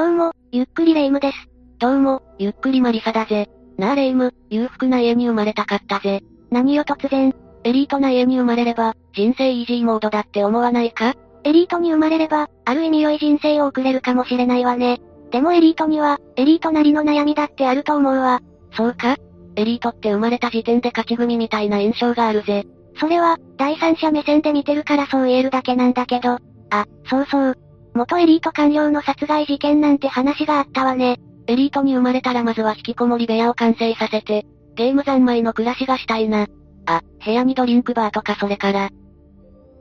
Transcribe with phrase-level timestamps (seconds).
[0.00, 1.36] どうも、ゆっくりレ夢ムです。
[1.78, 3.50] どうも、ゆっくりマリサだぜ。
[3.76, 6.22] なあレ夢ム、裕福な家に生まれたかったぜ。
[6.50, 7.34] 何よ突然。
[7.64, 11.12] エリートな家に生まれれば、人生イージーモードだって思わないか？
[11.44, 15.02] エリートに生まれれば、ある意味良い人生を送れるかもしれないわね。
[15.32, 18.40] でもエリートには、エリートなりの悩みだってあると思うわ。
[18.72, 19.18] そうか？
[19.56, 22.64] エリートって生まれた時点で勝ち組みたいな印象があるぜ。
[22.98, 26.38] それは、第三者目線で見てるからそう言えるだけなんだけど。
[26.70, 27.58] あ、そうそう。
[27.94, 31.18] 元エリート官僚の殺害事件なんて話があったわね。
[31.46, 36.46] エリートに生まれたらまずは引きこもり部屋を完成させて、ゲーム三昧の暮らしがしたいな。
[36.86, 38.90] あ、部屋にドリンクバーとかそれから。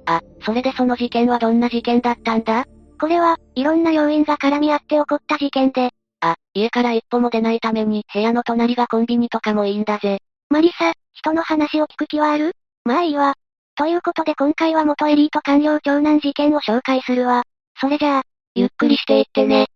[0.05, 2.65] あ、それでその事件はどんな事件だったんだ？
[2.99, 5.91] これは、いろんな要因が絡み合って起こった事件で。
[6.21, 10.19] あ、家から一歩も出ないために部屋の隣がコンビニとかもいいんだぜ。
[10.49, 12.53] マリサ、人の話を聞く気はある？
[12.83, 13.35] まあいいわ。
[13.75, 17.43] ということで今回は元エリート官僚長男事件を紹介するわ。
[17.81, 18.21] それじゃあ、
[18.55, 19.67] ゆっくりしていってね。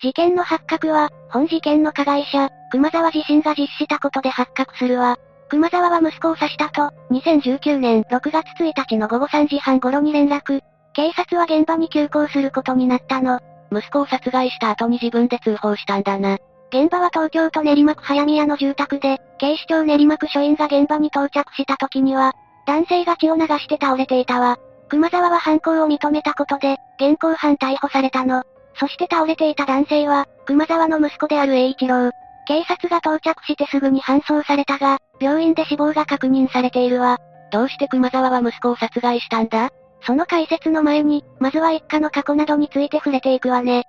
[0.00, 5.16] 事件の発覚は、本事件の加害者、熊沢自身が実施したことで発覚するわ。
[5.48, 10.60] 熊沢は息子を刺したと、2019年6月1日の午後3時半頃に連絡。
[10.94, 13.40] 警察は現場に急行することになったの。
[13.70, 16.38] 息子を殺害した後に自分で通報したんだな。
[16.70, 22.34] 現場は東京都練馬区早宮の住宅で、警視庁練馬区署員が現場に到着した時には、
[22.66, 24.58] 男性が血を流して倒れていたわ。
[24.88, 28.42] 熊沢は犯行を認めたことで、現行犯逮捕されたの。
[28.74, 32.10] そして倒れていた男性は、熊沢の息子である栄一郎。
[32.46, 37.18] 警察が到着してすぐに搬送されたが、病院で死亡が確認されているわ。
[37.52, 39.70] どうして熊沢は息子を殺害したんだ？
[40.02, 43.84] その解説の前に、まずは一家の過去などについて触れていくわね。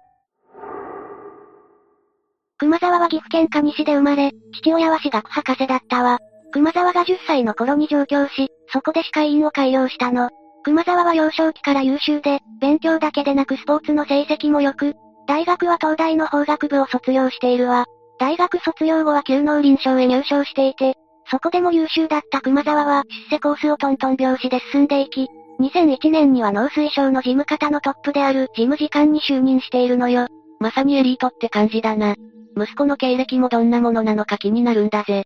[2.57, 6.19] 熊沢は岐阜県上市で生まれ、父親は私学博士だったわ。
[6.51, 10.29] 熊沢が10歳の頃に上京し、そこで歯科医院を開業したの。
[10.63, 14.95] 熊沢は幼少期から優秀で、勉強だけでなくスポーツの成績も良く、
[15.27, 17.85] 大学は東大の法学部を卒業しているわ。
[18.19, 20.95] 大学卒業後は旧農林省へ入省していて、
[21.31, 25.27] そこでも優秀だった熊沢は出世コースをトントン拍子で進んでいき、
[25.59, 30.27] 2001年には農水省の事務方のトップである事務次官に就任しているのよ。
[30.59, 32.15] まさにエリートって感じだな。
[32.57, 35.25] 息子の経歴もどんなものなのか気になるんだぜ。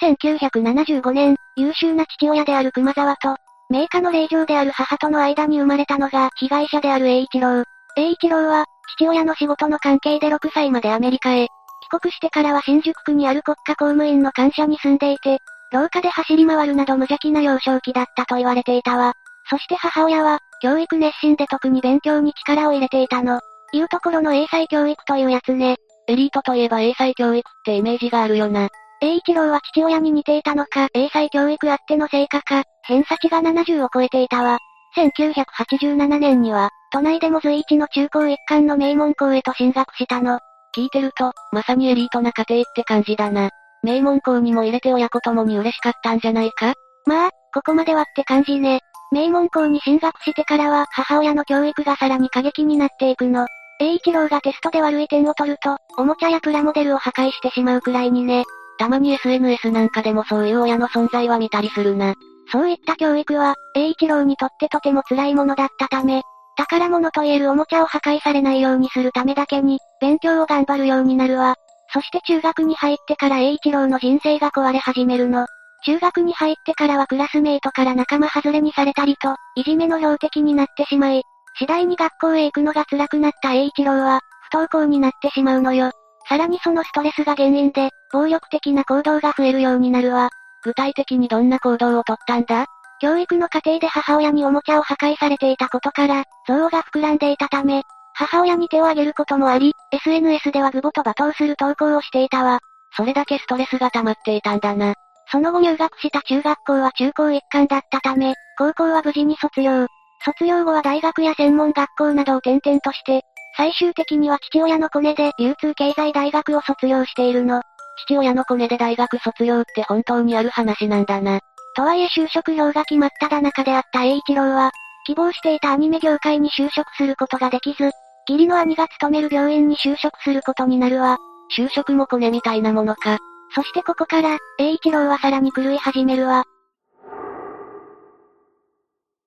[0.00, 3.36] 1975年、優秀な父親である熊沢と、
[3.68, 7.64] 名家の令嬢である母との間に生まれたのが被害者である栄一郎。
[7.96, 8.64] 栄一郎は、
[8.96, 11.48] 父親の仕事の関係で6歳までアメリカへ。
[11.90, 15.38] 帰国してからは新宿区にある国家公務員の官舎に住んでいて、
[15.72, 19.12] 廊下で走り回るなど無邪気な幼少期だったと言われていたわ。
[19.48, 23.40] そして母親は、教育熱心で特に勉強に力を入れていたの。
[23.72, 25.76] いうところの英才教育というやつね。
[26.08, 28.68] エリートといえば英才教育ってイメージがあるよな。
[29.02, 34.58] 栄一郎は父親に似ていたのか、英才教育あっての成果か、偏差値が70を超えていたわ。
[34.96, 40.40] 1987年には、都内でも随一の中高一貫の名門校へと進学したの。
[40.76, 43.50] 聞いてると、まさにエリートな家庭って感じだな。
[43.82, 46.74] 名門校にも入れて親子ともに嬉しかったんじゃないか？
[47.06, 48.80] まあ、ここまではって感じね。
[49.12, 53.46] 名門校に進学してからは母親の教育がさらに過激になっていくの。
[53.80, 58.44] 栄一郎がテストで悪い点を取ると、おもちゃやプラモデルを破壊してしまうくらいにね。
[58.80, 62.14] たまに SNS なんかでもそういう親の存在は見たりするな。
[62.50, 66.22] そういった教育は、栄一郎にとってとても辛いものだったため、
[66.56, 71.56] 宝物と言えるおもちゃを破壊されないようにするためだけに、勉強を頑張るようになるわ。
[71.92, 75.46] そして中学に入ってから栄一郎の人生が壊れ始めるの。
[75.84, 81.22] 中学に入ってからはクラスメイトから仲間外れにされたりと、いじめの標的になってしまい、
[81.58, 84.20] 次第に学校へ行くのが辛くなった栄一郎は、
[84.50, 85.92] 不登校になってしまうのよ。
[86.30, 90.30] さらにそのストレスが原因で、暴力的な行動が増えるようになるわ。
[90.62, 92.66] 具体的にどんな行動をとったんだ？
[93.00, 97.82] 教育の過程で母親におもちゃを破壊されていたことから、憎悪が膨らんでいたため、
[98.14, 102.60] 母親に手を挙げることもあり、SNS ではグボと罵倒する投稿をしていたわ。
[102.96, 104.94] それだけストレスが溜まっていたんだな。
[105.32, 109.86] その後入学した中学校は中高一貫だったため、高校は無事に卒業。
[110.24, 113.22] 卒業後は大学や専門学校などを転々として、
[113.56, 117.62] 最終的には父親のコネで流通経済大学を卒業しているの。
[118.06, 121.40] 父親のコネで大学卒業って本当にある話なんだな。
[121.76, 124.70] とはいえ就職表が決まっただ中であった栄一郎は、
[125.06, 127.90] 希望していたアニメ業界に就職することができず、
[128.28, 131.18] 義理の兄が勤める病院に就職することになるわ。
[131.56, 133.18] 就職もコネみたいなものか。
[133.54, 136.44] そしてここから、栄一郎はさらに狂い始めるわ。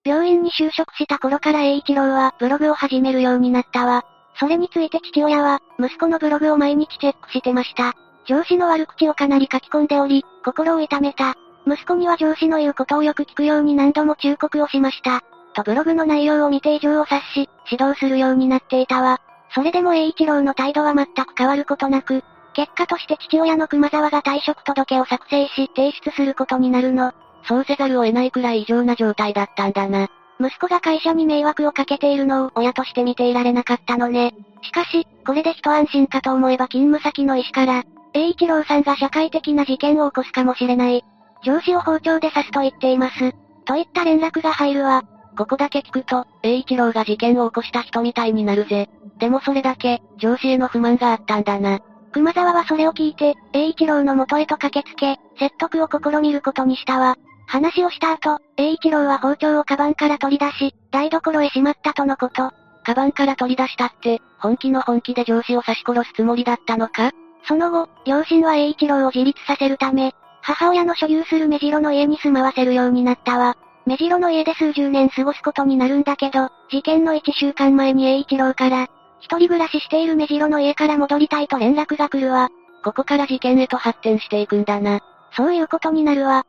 [0.06, 4.04] 病院に就職した頃から栄一郎はブログを始めるようになったわ。
[4.40, 7.94] それについて父親は、息子のブログを毎日チェックしてました。
[8.26, 11.36] 上司の悪口をかなり書き込んでおり、心を痛めた。
[11.68, 15.22] 息子には上司の言うことをよく聞くように何度も忠告をしました。
[15.54, 19.20] とブログの内容を見て異常を察し、指導するようになっていたわ。
[19.54, 27.12] それでも栄一郎の態度は全く変わることなく、結果として父親の熊沢が退職届を作成し提出することになるの。
[27.46, 30.10] そうせざるを得ないくらい異常な状態だったんだな。
[30.40, 34.34] 息子が会社に迷惑をかけているのを親として見ていられなかったのね。
[34.62, 37.84] しかし、これで一安心かと思えば勤務先の医師から、
[38.14, 41.04] 栄一郎さんが社会的な事件を起こすかもしれない。
[41.44, 43.34] 上司を包丁で刺すと言っています。
[43.66, 45.04] といった連絡が入るわ。
[45.38, 48.90] ここだけ聞くと、栄一郎が事件を起こした人みたいになるぜ。
[49.20, 51.80] でもそれだけ、上司への不満があったんだな。
[52.12, 57.18] 熊沢はそれを聞いて、栄一郎の元へと駆けつけ、説得を試みることにしたわ。
[57.48, 62.52] 話をした後、栄一郎は包丁をカバンから取り出し、台所へしまったとのこと。
[62.84, 67.12] カバンから取り出したって、本気の本気で上司を刺し殺すつもりだったのか？
[67.48, 73.56] その後、両親は栄一郎を自立させるため、母親の所有する目白の家に住まわせるようになったわ。
[73.86, 78.88] 目白の家で数十年過ごすことになるんだけど、事件の1週間前に栄一郎から、
[79.20, 82.50] 一人暮らししている目白の家から戻りたいと連絡が来るわ。
[82.84, 85.00] ここから事件へと発展していくんだな。
[85.36, 86.46] そういうことになるわ。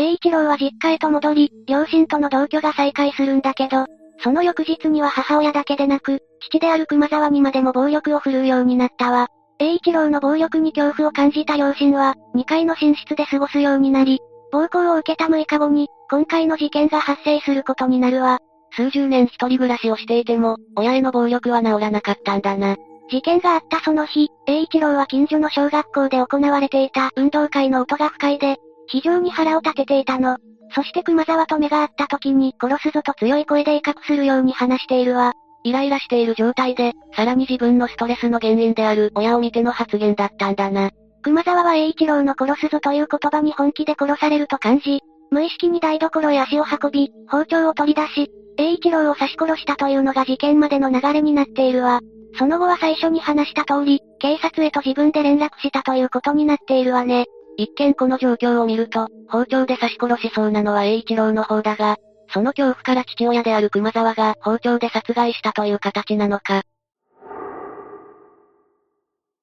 [0.00, 3.84] 栄一郎は実家へと戻り、両親との同居が再開するんだけど、
[4.22, 9.28] その翌日には母親だけでなく、父である熊沢にまでも暴力を振るうようになったわ。
[9.58, 14.20] 栄一郎の暴力に恐怖を感じた両親は、2階の寝室で過ごすようになり、
[14.50, 18.38] 暴行を受けた6日後に、今回の事件が発生することになるわ。
[18.72, 22.76] 数十年一人暮らしをしていても、親への暴力は治らなかったんだな。
[23.10, 28.56] 事件があったその日、栄一郎は近所の小学校で行われていた運動会の音が不快で、
[28.90, 30.36] 非常に腹を立てていたの。
[30.74, 35.32] そして熊沢と目が合った時に殺すぞと強い声で威嚇するように話しているわ。
[35.62, 40.90] イライラしている状態で、さらに自分のストレスの原因である親を見ての発言だったんだな。
[41.22, 45.00] 熊沢は栄一郎の殺すぞという言葉に本気で殺されると感じ、
[45.30, 52.00] 無意識に台所へ足を運び、包丁を取り出し、栄一郎を刺し殺したというのが事件までの流れになっているわ。
[52.38, 57.26] その後は最初に話した通り、警察へと自分で連絡したということになっているわね。
[57.56, 61.96] 一見この状況を見ると、包丁で刺し殺しそうなのは栄一郎の方だが、
[62.32, 66.62] その恐怖から父親である熊沢が包丁で殺害したという形なのか。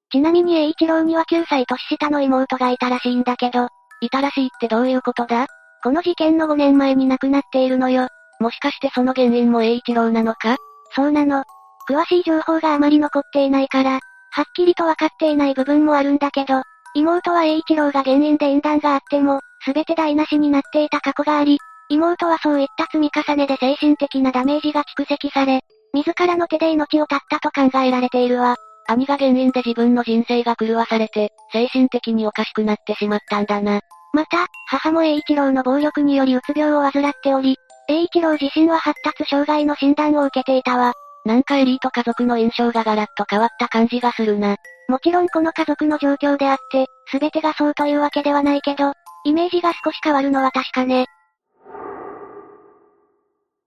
[0.09, 3.67] ちなみに栄一郎には9歳年下の妹がいたらしいんだけど、
[4.01, 5.47] いたらしいってどういうことだ？
[5.83, 8.07] この事件の5年前に亡くなっているのよ。
[8.39, 10.55] もしかしてその原因も栄一郎なのか？
[10.95, 11.43] そうなの。
[11.89, 13.99] 詳しい情報があまり残っていないから、
[14.31, 16.61] はっきりとわかっていない部分もあるんだけど、
[16.97, 21.59] 妹は栄一郎が原因で縁談があっても、すべて台無しになっていた過去があり、
[21.89, 25.61] 妹はそういった積み重ねで精神的なダメージが蓄積され、
[25.93, 28.55] 自らの手で命を絶ったと考えられているわ。
[28.87, 33.81] 兄が原因で自分の人生が狂わされて、精神的におかしくなってしまったんだな。
[34.13, 37.57] また、母も栄一郎の暴力によりうつ病を患っており、
[37.89, 40.93] 栄一郎自身は発達障害の診断を受けていたわ。
[41.25, 44.55] なんかエリート家族の印象がガラッと変わった感じがするな。
[44.87, 48.93] もちろんこの家族の状況であって、すべてがそうというわけではないけど、
[49.25, 51.07] イメージが少し変わるのは確かね。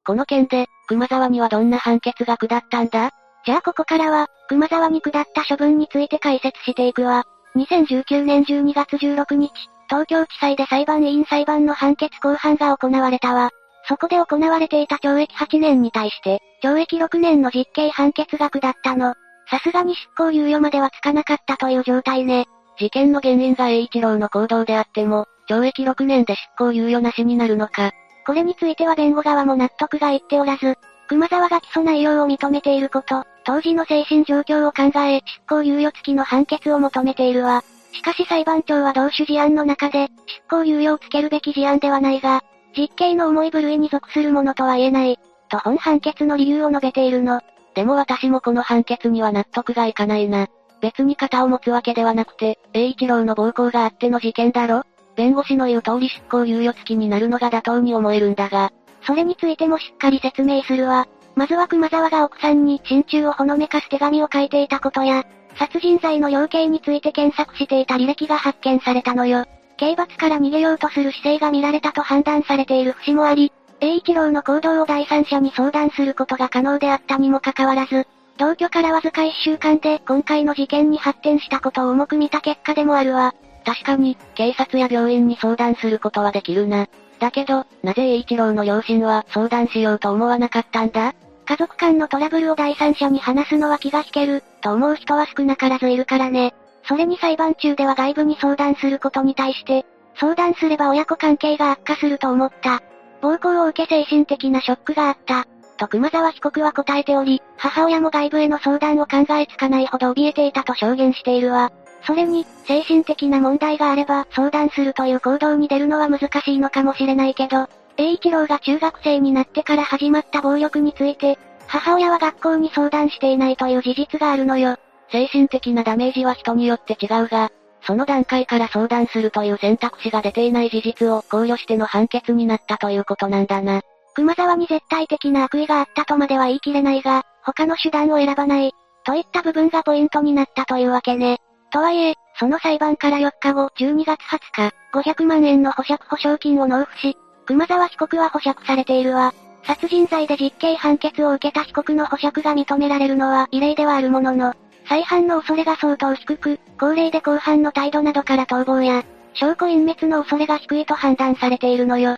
[0.06, 3.10] この件で、熊沢にはどんな判決が下ったんだ？
[3.44, 7.24] じゃあここからは、熊沢に下った処分について解説していくわ。
[7.56, 9.52] 2019年12月16日、
[9.88, 13.50] 東京地裁で裁判員裁判の判決公判が行われたわ。
[13.88, 19.14] そこで行われていた懲役8年に対して、懲役6年の実刑判決が下ったの。
[19.50, 22.46] さすがに執行猶予まではつかなかったという状態ね。
[22.78, 27.90] 事件の原因が栄一郎の行動であっても、懲役6年で執行猶予なしになるのか。
[28.24, 30.76] これについては弁護側も納得がいっておらず、
[31.08, 37.64] 熊沢が起訴内容を認めていること、当時の精神状況を考え、執行猶予付きの判決を求めているわ。
[37.92, 42.44] しかし裁判長は同種事案の中で、執行猶予をつけるべき事案ではないが、
[42.76, 47.40] 実刑の重い部類に属するものとは言えない、と本判決の理由を述べているの。
[47.74, 50.48] でも私もこの判決には納得がいかないな。
[50.80, 54.82] 別に肩を持つわけではなくて、栄一郎の暴行があっての事件だろ
[55.16, 58.72] 弁護士の言う通り執行猶予付きになるのが妥当に思えるんだが。
[59.06, 61.06] それについてもしっかり説明するわ。
[61.34, 65.24] まずは熊沢が奥さんに心中をほのめかす手紙を書いていたことや、
[65.58, 69.44] 殺人罪の量刑について検索していた履歴が発見されたのよ。
[69.76, 78.06] 刑罰から逃げようとする姿勢が見られたと判断されている節もあり、栄一郎の行動を第三者に相談することが可能であったにもかかわらず、
[78.36, 83.34] 同居からわずか一週間で今回の事件に発展したことを重く見た結果でもあるわ。
[83.64, 86.88] 確かに、警察や病院に相談することはできるな。
[87.18, 91.14] だけど、なぜ栄一郎の両親は相談しようと思わなかったんだ？
[91.46, 96.54] 家族間のトラブルを第三者に話すのは気が引ける、と思う人は少なからずいるからね。
[96.84, 99.84] それに裁判中では外部に相談することに対して、
[100.18, 102.82] 相談すれば親子関係が悪化すると思った、
[103.20, 105.46] 暴行を受け精神的なショックがあった。
[105.76, 111.72] と熊沢被告は答えており、母親も外部への相談を考えつかないほど怯えていたと証言しているわ。
[112.06, 124.76] それに、精神的な問題があれば相談するという行動に出るのは難しいのかもしれないけど、栄一郎が中学生になってから始まった暴力について、母親は学校に相談していないという事実があるのよ。
[125.12, 127.50] 精神的なダメージは人によって違うが、
[127.90, 133.80] その段階から相談するという選択肢が出ていない事実を考慮しての判決になったということなんだな。
[134.14, 138.70] 熊沢に絶対的な悪意があったとまでは言い切れないが、他の手段を選ばない、
[139.04, 141.38] といった部分がポイントになったというわけね。
[141.72, 147.16] とはいえ、その裁判から4日後、12月20日、500万円の保釈保証金を納付し、
[147.46, 149.34] 熊沢被告は保釈されているわ。
[149.64, 154.54] 殺人罪で実刑判決を受けた被告の保釈が認められるのは異例ではあるものの、
[154.90, 159.04] 再犯の恐れが相当低く、高齢で後半の態度などから逃亡や、
[159.34, 162.16] 証拠隠滅の恐れが低いと判断されているのよ。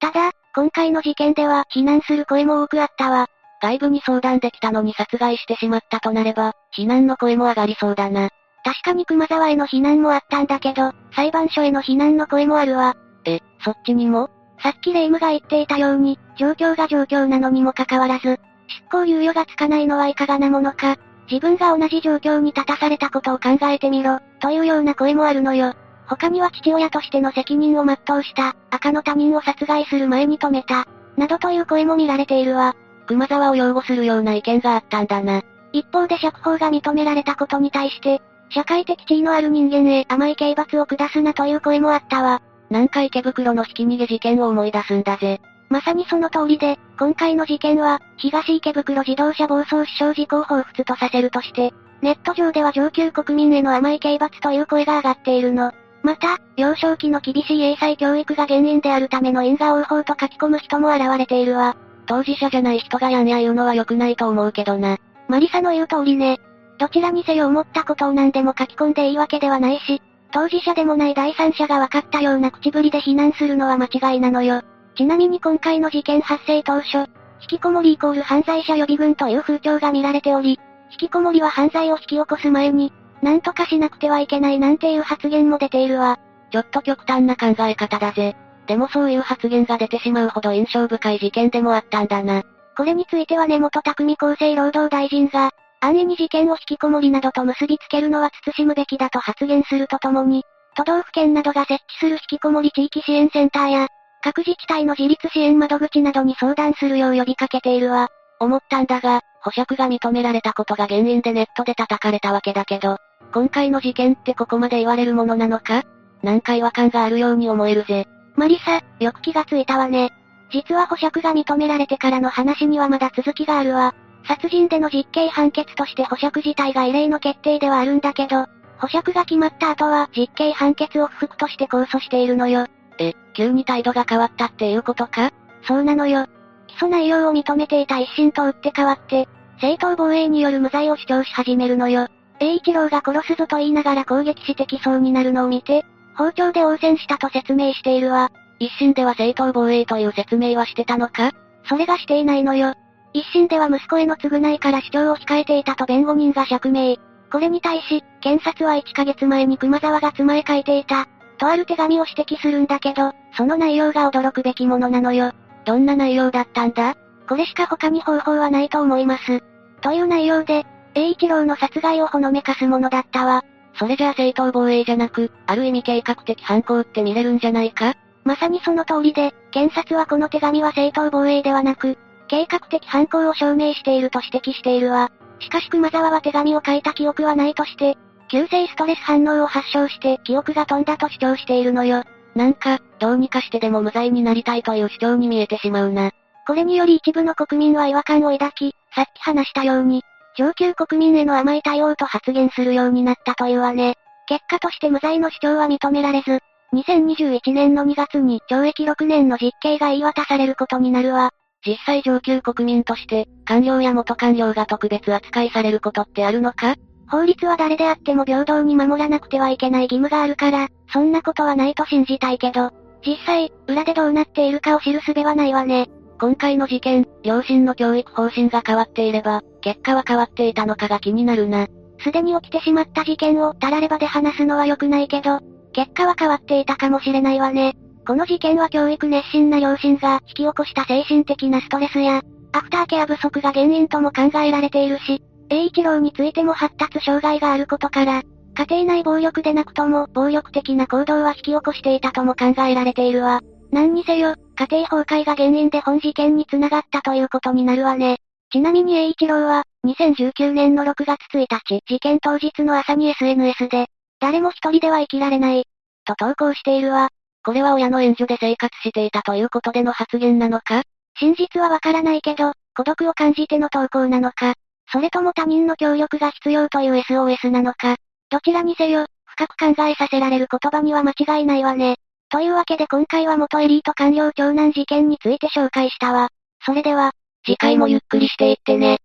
[0.00, 3.28] ただ、今回の事件では非難する声も多くあったわ。
[3.62, 8.30] 外部に相談できたのに殺害してしまったとなれば、非難の声も上がりそうだな。
[8.64, 12.96] 確かに熊沢への非難もあったんだけど、裁判所への非難の声もあるわ。
[13.26, 14.28] え、そっちにも？
[14.60, 20.96] さっきレイムが言っていたように、状況が状況なのにもかかわらず、執行猶予がつかないのはいかがなものか、
[21.30, 25.74] 自分が同じ状況に立たされたことを考えてみろ、というような声もあるのよ。
[26.06, 32.74] 他には父親としての責任を全うした、赤の他人を殺害する前に止めた、などという声も見られているわ。
[33.06, 35.42] 熊沢を擁護するような意見があったんだな。
[35.72, 42.42] 一方で釈放が認められたことに対して、社会的地位のある人間へ甘い刑罰を下すなという声もあったわ。
[42.70, 45.40] なんか池袋のひき逃げ事件を思い出すんだぜ。
[45.68, 55.72] まさにその通りで、今回の事件は、東池袋自動車暴走死傷事故を彷彿とさせるとして、ネット上では上級国民への甘い刑罰という声が上がっているの。
[56.02, 61.76] また、幼少期の厳しい英才教育が原因であるための因果応報と書き込む人も現れているわ。
[62.06, 64.98] 当事者じゃない人がやんや言うのは良くないと思うけどな。
[65.28, 66.40] マリサの言う通りね。
[66.78, 74.62] どちらにせよ思ったことを何でも書き込んでいいわけではないし、当事者でもない第三者が分かったような口ぶりで非難するのは間違いなのよ。
[74.96, 77.10] ちなみに今回の事件発生当初、
[77.40, 80.58] 引きこもりイコール犯罪者予備軍という風潮が見られており、
[80.90, 86.18] 引きこもりは犯罪を引き起こす前に、なんとかしなくてはいけないなんていう発言も出ているわ。
[86.50, 88.36] ちょっと極端な考え方だぜ。
[88.66, 92.42] でもそういう発言が出てしまうほど印象深い事件でもあったんだな。
[92.76, 100.44] これについては根本匠厚生労働大臣が、安易に事件を引きこもりなどと結びつけるのは慎むべきだと発言するとともに、
[100.76, 103.88] 都道府県などが設置する引きこもり地域支援センターや、
[104.24, 108.08] 各自治体の自立支援窓口などに相談するよう呼びかけているわ。
[108.40, 112.96] 思ったんだが、保釈が認められたことが原因でネットで叩かれたわけだけど、
[113.34, 115.82] 今回の事件ってここまで言われるものなのか？
[116.22, 118.06] なんか違和感があるように思えるぜ。
[118.34, 120.08] マリサ、よく気がついたわね。
[120.50, 123.94] 実は保釈が認められてからの話にはまだ続きがあるわ。
[124.26, 128.46] 殺人での実刑判決として保釈自体が異例の決定ではあるんだけど、
[128.78, 132.66] 保釈が決まった後は実刑判決を不服として控訴しているのよ。
[132.98, 135.32] え、急に態度が変わったっていうことか？
[135.66, 136.26] そうなのよ。
[136.66, 139.28] 起訴内容を認めていた一審と打って変わって、
[139.60, 142.08] 正当防衛による無罪を主張し始めるのよ。
[142.40, 145.84] 栄一郎が殺すぞと言いながら攻撃してきそうになるのを見て、
[146.16, 148.30] 包丁で応戦したと説明しているわ。
[148.58, 151.32] 一審では正当防衛という説明はしてたのか？
[151.68, 152.74] それがしていないのよ。
[153.12, 156.96] 一審では息子への償いから主張を控えていたと弁護人が釈明。
[157.30, 161.08] これに対し、検察は1ヶ月前に熊沢が妻へ書いていた、
[161.44, 165.32] とある手紙を指摘するんだけど、その内容が驚くべきものなのよ。
[165.66, 166.96] どんな内容だったんだ？
[167.28, 169.44] これしか他に方法はないと思います。
[169.82, 173.44] という内容で、栄一郎の殺害をほのめかすものだったわ。
[173.78, 177.94] それじゃあ正当防衛じゃなく、ある意味計画的犯行って見れるんじゃないか？
[178.24, 185.10] まさにその通りで、検察はこの手紙は正当防衛ではなく、計画的犯行を証明していると指摘しているわ。
[185.40, 187.98] しかし熊沢は手紙を書いた記憶はないとして、
[188.34, 192.02] 急性ストレス反応を発症して記憶が飛んだと主張しているのよ。
[192.34, 196.10] なんか、どうにかしてでも無罪になりたいという主張に見えてしまうな。
[196.44, 200.02] これにより一部の国民は違和感を抱き、さっき話したように、
[200.36, 203.94] 上級国民への甘い対応と発言するようになったというわね。
[204.26, 206.40] 結果として無罪の主張は認められず、
[206.72, 211.30] 2021年の2月に懲役6年の実刑が言い渡されることになるわ。
[211.64, 216.74] 実際上級国民として、官僚や元官僚が特別扱いされることってあるのか？
[217.08, 222.70] 法律は誰であっても平等に守らなくてはいけない義務があるから、そんなことはないと信じたいけど、
[223.06, 225.88] 実際、裏でどうなっているかを知る術はないわね。
[226.18, 231.66] 今回の事件、両親の教育方針が変わっていれば、結果は変わっていたのかが気になるな。
[232.02, 235.40] すでに起きてしまった事件をたらればで話すのは良くないけど、
[235.72, 237.74] 結果は変わっていたかもしれないわね。
[238.06, 248.22] この事件は教育熱心な両親が引き起こした精神的なストレスや、アフターケア不足が原因とも考えられているし、栄一郎についても発達障害があることから、
[248.56, 253.40] 家庭内暴力でなくとも暴力的な行動は引き起こしていたとも考えられているわ。
[253.70, 258.18] 何にせよ、家庭崩壊が原因で本事件に繋がったということになるわね。
[258.52, 263.86] ちなみに栄一郎は、2019年の6月1日、事件当日の朝に SNS で、
[264.20, 265.64] 誰も一人では生きられない、
[266.04, 267.08] と投稿しているわ。
[267.44, 270.82] これは親の援助で生活していたということでの発言なのか？
[271.18, 274.54] 真実はわからないけど、孤独を感じての投稿なのか、
[274.94, 277.96] それとも他人の協力が必要という SOS なのか、
[278.30, 281.96] どちらにせよ、深く考えさせられる言葉には間違いないわね。
[282.28, 286.28] というわけで今回は元エリート官僚長男事件について紹介したわ。
[286.64, 287.10] それでは、
[287.44, 288.98] 次回もゆっくりしていってね。